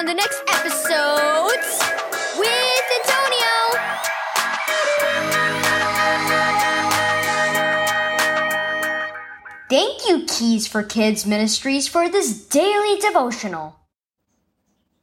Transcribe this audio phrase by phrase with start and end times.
[0.00, 1.60] on the next episode
[2.38, 3.52] with Antonio.
[9.68, 13.76] Thank you, Keys for Kids Ministries, for this daily devotional.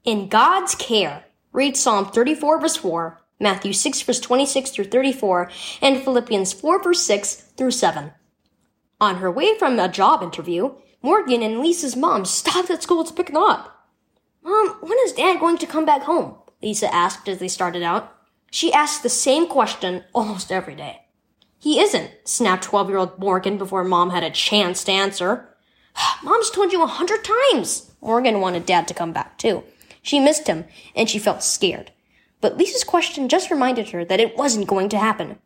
[0.04, 6.02] In God's care, read Psalm 34 verse 4, Matthew 6 verse 26 through 34, and
[6.02, 8.14] Philippians 4 verse 6 through 7.
[9.00, 10.74] On her way from a job interview,
[11.04, 13.77] Morgan and Lisa's mom stopped at school to pick them up.
[14.48, 16.38] Mom, when is Dad going to come back home?
[16.64, 18.16] Lisa asked as they started out.
[18.50, 21.02] She asked the same question almost every day.
[21.60, 25.54] He isn't, snapped 12 year old Morgan before Mom had a chance to answer.
[26.24, 27.92] Mom's told you a hundred times.
[28.00, 29.66] Morgan wanted Dad to come back too.
[30.02, 30.64] She missed him,
[30.96, 31.92] and she felt scared.
[32.40, 35.40] But Lisa's question just reminded her that it wasn't going to happen.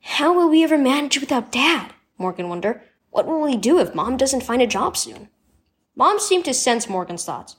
[0.00, 1.92] How will we ever manage without Dad?
[2.18, 2.80] Morgan wondered.
[3.10, 5.28] What will we do if Mom doesn't find a job soon?
[5.94, 7.54] Mom seemed to sense Morgan's thoughts.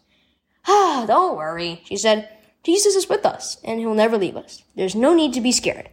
[0.94, 2.28] Ah, don't worry, she said.
[2.64, 4.64] Jesus is with us, and he'll never leave us.
[4.76, 5.88] There's no need to be scared.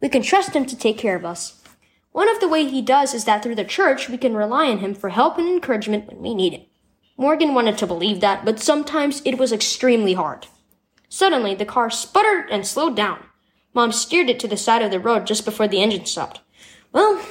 [0.00, 1.62] We can trust him to take care of us.
[2.10, 4.78] One of the ways he does is that through the church, we can rely on
[4.78, 6.66] him for help and encouragement when we need it.
[7.16, 10.48] Morgan wanted to believe that, but sometimes it was extremely hard.
[11.08, 13.24] Suddenly, the car sputtered and slowed down.
[13.72, 16.40] Mom steered it to the side of the road just before the engine stopped.
[16.92, 17.24] Well,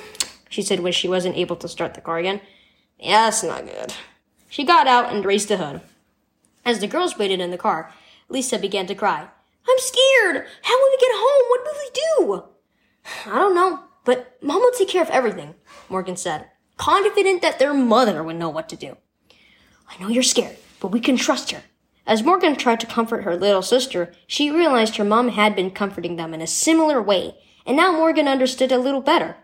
[0.47, 2.39] she said when she wasn't able to start the car again.
[2.97, 3.93] Yeah, that's not good.
[4.47, 5.81] She got out and raised the hood.
[6.69, 7.91] As the girls waited in the car,
[8.29, 9.27] Lisa began to cry.
[9.67, 10.45] I'm scared.
[10.61, 11.49] How will we get home?
[11.49, 12.43] What will we do?
[13.25, 15.55] I don't know, but Mom will take care of everything,
[15.89, 16.45] Morgan said,
[16.77, 18.97] confident that their mother would know what to do.
[19.89, 21.63] I know you're scared, but we can trust her.
[22.05, 26.17] As Morgan tried to comfort her little sister, she realized her mom had been comforting
[26.17, 27.33] them in a similar way,
[27.65, 29.37] and now Morgan understood a little better.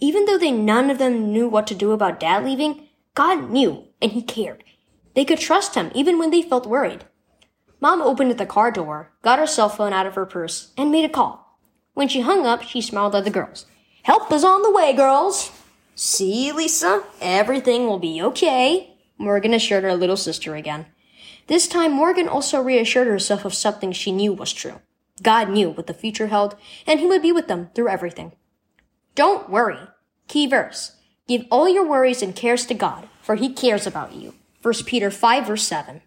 [0.00, 3.88] Even though they none of them knew what to do about dad leaving, God knew,
[4.00, 4.64] and he cared.
[5.14, 7.04] They could trust him even when they felt worried.
[7.80, 11.04] Mom opened the car door, got her cell phone out of her purse, and made
[11.04, 11.58] a call.
[11.94, 13.66] When she hung up, she smiled at the girls.
[14.02, 15.50] Help is on the way, girls!
[15.94, 20.86] See, Lisa, everything will be okay, Morgan assured her little sister again.
[21.46, 24.80] This time, Morgan also reassured herself of something she knew was true.
[25.22, 26.56] God knew what the future held,
[26.86, 28.32] and He would be with them through everything.
[29.14, 29.88] Don't worry.
[30.28, 30.96] Key verse.
[31.26, 34.34] Give all your worries and cares to God, for He cares about you.
[34.62, 36.02] 1 Peter 5 verse 7.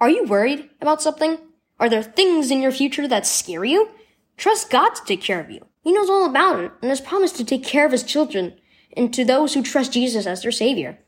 [0.00, 1.38] Are you worried about something?
[1.78, 3.90] Are there things in your future that scare you?
[4.36, 5.66] Trust God to take care of you.
[5.82, 8.54] He knows all about it and has promised to take care of His children
[8.96, 10.98] and to those who trust Jesus as their Savior.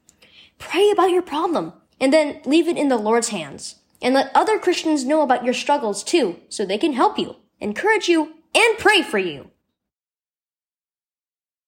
[0.59, 3.77] Pray about your problem and then leave it in the Lord's hands.
[4.00, 8.09] And let other Christians know about your struggles too so they can help you, encourage
[8.09, 9.51] you, and pray for you.